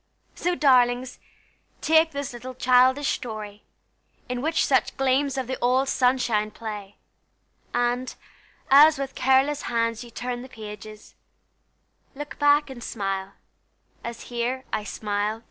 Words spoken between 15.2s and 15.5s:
to day.